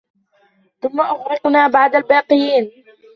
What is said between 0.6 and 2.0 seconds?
ثم أغرقنا بعد